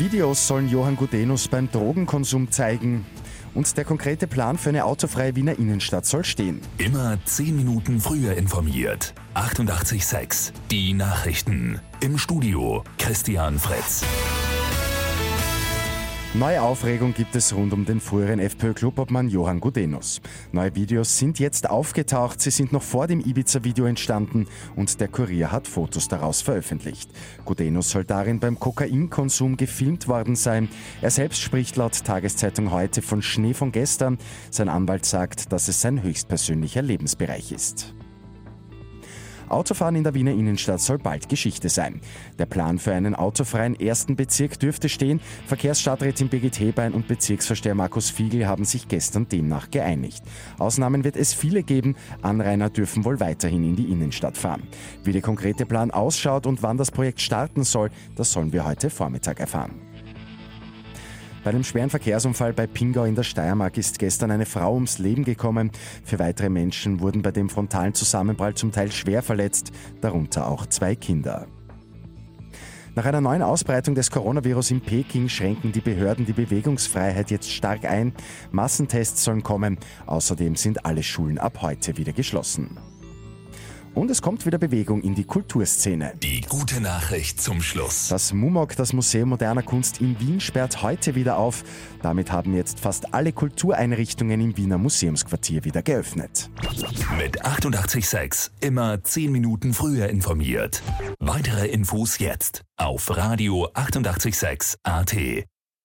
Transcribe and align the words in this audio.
Videos 0.00 0.46
sollen 0.46 0.66
Johann 0.70 0.96
Gudenus 0.96 1.46
beim 1.46 1.70
Drogenkonsum 1.70 2.50
zeigen. 2.50 3.04
Und 3.52 3.76
der 3.76 3.84
konkrete 3.84 4.26
Plan 4.26 4.56
für 4.56 4.70
eine 4.70 4.86
autofreie 4.86 5.36
Wiener 5.36 5.58
Innenstadt 5.58 6.06
soll 6.06 6.24
stehen. 6.24 6.62
Immer 6.78 7.18
10 7.26 7.54
Minuten 7.54 8.00
früher 8.00 8.34
informiert. 8.34 9.12
88.6 9.34 10.52
Die 10.70 10.94
Nachrichten. 10.94 11.80
Im 12.00 12.16
Studio 12.16 12.82
Christian 12.96 13.58
Fritz. 13.58 14.02
Neue 16.34 16.62
Aufregung 16.62 17.12
gibt 17.12 17.34
es 17.34 17.52
rund 17.52 17.72
um 17.72 17.84
den 17.84 18.00
früheren 18.00 18.38
FPÖ-Clubobmann 18.38 19.28
Johann 19.28 19.58
Gudenus. 19.58 20.20
Neue 20.52 20.76
Videos 20.76 21.18
sind 21.18 21.40
jetzt 21.40 21.68
aufgetaucht, 21.68 22.40
sie 22.40 22.52
sind 22.52 22.70
noch 22.70 22.84
vor 22.84 23.08
dem 23.08 23.18
Ibiza-Video 23.18 23.84
entstanden 23.86 24.46
und 24.76 25.00
der 25.00 25.08
Kurier 25.08 25.50
hat 25.50 25.66
Fotos 25.66 26.06
daraus 26.06 26.40
veröffentlicht. 26.40 27.10
Gudenus 27.44 27.90
soll 27.90 28.04
darin 28.04 28.38
beim 28.38 28.60
Kokainkonsum 28.60 29.56
gefilmt 29.56 30.06
worden 30.06 30.36
sein. 30.36 30.68
Er 31.02 31.10
selbst 31.10 31.40
spricht 31.40 31.74
laut 31.74 32.04
Tageszeitung 32.04 32.70
heute 32.70 33.02
von 33.02 33.22
Schnee 33.22 33.52
von 33.52 33.72
gestern. 33.72 34.16
Sein 34.52 34.68
Anwalt 34.68 35.06
sagt, 35.06 35.52
dass 35.52 35.66
es 35.66 35.80
sein 35.80 36.00
höchstpersönlicher 36.00 36.80
Lebensbereich 36.80 37.50
ist. 37.50 37.92
Autofahren 39.50 39.96
in 39.96 40.04
der 40.04 40.14
Wiener 40.14 40.32
Innenstadt 40.32 40.80
soll 40.80 40.98
bald 40.98 41.28
Geschichte 41.28 41.68
sein. 41.68 42.00
Der 42.38 42.46
Plan 42.46 42.78
für 42.78 42.92
einen 42.92 43.14
autofreien 43.14 43.78
ersten 43.78 44.16
Bezirk 44.16 44.58
dürfte 44.58 44.88
stehen. 44.88 45.20
Verkehrsstadträtin 45.46 46.28
Birgit 46.28 46.58
Hebein 46.60 46.92
und 46.92 47.08
Bezirksversteher 47.08 47.74
Markus 47.74 48.10
Fiegel 48.10 48.46
haben 48.46 48.64
sich 48.64 48.88
gestern 48.88 49.28
demnach 49.28 49.70
geeinigt. 49.70 50.22
Ausnahmen 50.58 51.04
wird 51.04 51.16
es 51.16 51.34
viele 51.34 51.62
geben, 51.62 51.96
Anrainer 52.22 52.70
dürfen 52.70 53.04
wohl 53.04 53.20
weiterhin 53.20 53.64
in 53.64 53.76
die 53.76 53.90
Innenstadt 53.90 54.36
fahren. 54.36 54.62
Wie 55.04 55.12
der 55.12 55.22
konkrete 55.22 55.66
Plan 55.66 55.90
ausschaut 55.90 56.46
und 56.46 56.62
wann 56.62 56.76
das 56.76 56.90
Projekt 56.90 57.20
starten 57.20 57.64
soll, 57.64 57.90
das 58.16 58.32
sollen 58.32 58.52
wir 58.52 58.64
heute 58.64 58.90
Vormittag 58.90 59.40
erfahren. 59.40 59.89
Bei 61.42 61.50
einem 61.50 61.64
schweren 61.64 61.88
Verkehrsunfall 61.88 62.52
bei 62.52 62.66
Pingau 62.66 63.04
in 63.04 63.14
der 63.14 63.22
Steiermark 63.22 63.78
ist 63.78 63.98
gestern 63.98 64.30
eine 64.30 64.44
Frau 64.44 64.74
ums 64.74 64.98
Leben 64.98 65.24
gekommen. 65.24 65.70
Für 66.04 66.18
weitere 66.18 66.50
Menschen 66.50 67.00
wurden 67.00 67.22
bei 67.22 67.30
dem 67.30 67.48
frontalen 67.48 67.94
Zusammenprall 67.94 68.54
zum 68.54 68.72
Teil 68.72 68.92
schwer 68.92 69.22
verletzt, 69.22 69.72
darunter 70.02 70.46
auch 70.46 70.66
zwei 70.66 70.94
Kinder. 70.94 71.46
Nach 72.94 73.06
einer 73.06 73.22
neuen 73.22 73.40
Ausbreitung 73.40 73.94
des 73.94 74.10
Coronavirus 74.10 74.72
in 74.72 74.80
Peking 74.82 75.30
schränken 75.30 75.72
die 75.72 75.80
Behörden 75.80 76.26
die 76.26 76.34
Bewegungsfreiheit 76.34 77.30
jetzt 77.30 77.50
stark 77.50 77.86
ein. 77.86 78.12
Massentests 78.50 79.24
sollen 79.24 79.42
kommen. 79.42 79.78
Außerdem 80.06 80.56
sind 80.56 80.84
alle 80.84 81.02
Schulen 81.02 81.38
ab 81.38 81.62
heute 81.62 81.96
wieder 81.96 82.12
geschlossen. 82.12 82.76
Und 83.94 84.10
es 84.10 84.22
kommt 84.22 84.46
wieder 84.46 84.58
Bewegung 84.58 85.02
in 85.02 85.14
die 85.14 85.24
Kulturszene. 85.24 86.14
Die 86.22 86.42
gute 86.42 86.80
Nachricht 86.80 87.40
zum 87.40 87.60
Schluss. 87.60 88.08
Das 88.08 88.32
MUMOG, 88.32 88.76
das 88.76 88.92
Museum 88.92 89.30
moderner 89.30 89.62
Kunst 89.62 90.00
in 90.00 90.18
Wien, 90.20 90.40
sperrt 90.40 90.82
heute 90.82 91.14
wieder 91.14 91.36
auf. 91.38 91.64
Damit 92.02 92.30
haben 92.30 92.54
jetzt 92.54 92.80
fast 92.80 93.12
alle 93.14 93.32
Kultureinrichtungen 93.32 94.40
im 94.40 94.56
Wiener 94.56 94.78
Museumsquartier 94.78 95.64
wieder 95.64 95.82
geöffnet. 95.82 96.50
Mit 97.18 97.44
886 97.44 98.52
immer 98.60 99.02
10 99.02 99.32
Minuten 99.32 99.74
früher 99.74 100.08
informiert. 100.08 100.82
Weitere 101.18 101.66
Infos 101.66 102.18
jetzt 102.18 102.62
auf 102.76 103.16
Radio 103.16 103.68
886 103.74 104.78
AT. 104.84 105.16